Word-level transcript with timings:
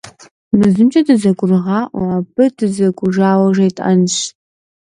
Мы 0.57 0.65
зымкӀэ 0.75 1.01
дызэгурыгъаӀуэ: 1.07 2.05
абы 2.17 2.45
дызэкӀужауэ 2.57 3.47
жетӀэнщ. 3.55 4.15